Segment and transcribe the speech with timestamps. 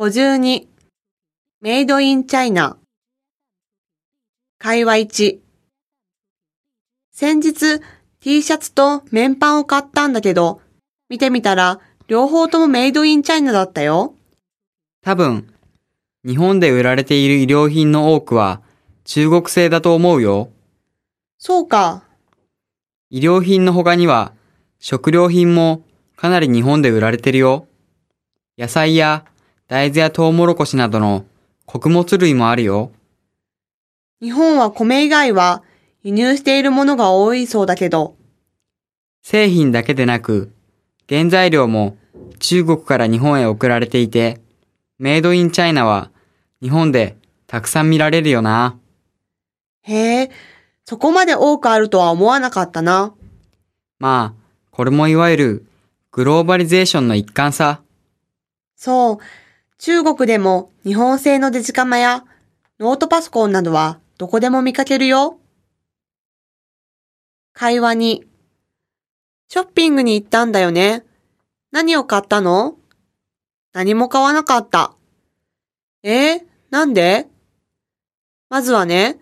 [0.00, 0.68] 52
[1.60, 2.78] メイドインチャイナ
[4.60, 5.38] 会話1
[7.10, 7.80] 先日
[8.20, 10.60] T シャツと綿パンを買ったんだけど、
[11.08, 14.14] 見てみたら両方ともメイドインチャイナだったよ。
[15.02, 15.52] 多分、
[16.24, 18.62] 日本で売られている衣料品の多くは
[19.02, 20.50] 中国製だと思うよ。
[21.38, 22.04] そうか。
[23.10, 24.32] 衣料品の他には
[24.78, 25.82] 食料品も
[26.14, 27.66] かなり日本で売られてるよ。
[28.56, 29.24] 野菜や
[29.68, 31.26] 大豆やトウモロコシなどの
[31.66, 32.90] 穀物類もあるよ。
[34.22, 35.62] 日本は米以外は
[36.02, 38.16] 輸入しているものが多いそうだけど、
[39.22, 40.52] 製品だけでなく、
[41.06, 41.98] 原材料も
[42.38, 44.40] 中国から日本へ送られていて、
[44.98, 46.10] メイドインチャイナは
[46.62, 48.78] 日本でたくさん見られるよな。
[49.82, 50.30] へえ、
[50.86, 53.12] そこまで多くあるとは思わなかったな。
[53.98, 55.66] まあ、これもいわゆる
[56.10, 57.82] グローバリゼーションの一環さ。
[58.74, 59.18] そう、
[59.78, 62.24] 中国でも日本製のデジカメや
[62.80, 65.38] ノートパソコンなどはどこでも見かけるよ。
[67.52, 68.24] 会話に、
[69.48, 71.04] ショッピングに行ったんだよね。
[71.70, 72.76] 何を買ったの？
[73.72, 74.94] 何も買わなかった。
[76.02, 76.36] え？
[76.36, 77.28] ー、なんで？
[78.48, 79.18] まずはね、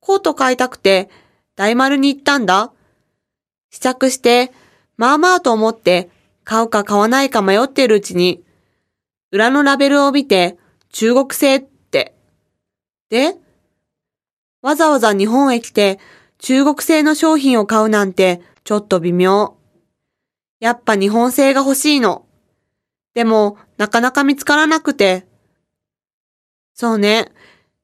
[0.00, 1.10] コート買いたくて
[1.54, 2.72] 大丸に行ったんだ。
[3.70, 4.52] 試着して、
[4.96, 6.10] まあまあと思って
[6.44, 8.42] 買うか買わないか迷っているうちに、
[9.32, 10.58] 裏のラベルを見て
[10.90, 12.14] 中国製って。
[13.08, 13.34] で
[14.60, 15.98] わざわざ日本へ来て
[16.38, 19.56] 中国製の商品を買うなんてちょっと微妙。
[20.60, 22.26] やっぱ日本製が欲しいの。
[23.14, 25.26] でもなかなか見つからなくて。
[26.74, 27.32] そうね。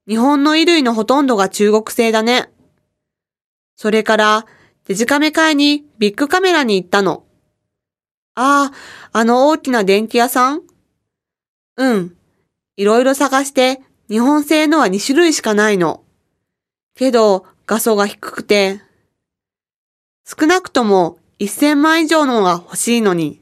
[0.06, 2.50] 日本の衣類のほとんどが中国製だね。
[3.74, 4.46] それから
[4.84, 7.24] デジカメ買いにビッグカメラに行ったの。
[8.34, 8.70] あ
[9.12, 10.62] あ、あの大きな電気屋さん
[11.78, 12.16] うん。
[12.76, 13.80] いろいろ探して
[14.10, 16.02] 日本製のは2種類しかないの。
[16.94, 18.82] けど画素が低くて、
[20.26, 23.40] 少なくとも1000万以上のが欲しいのに。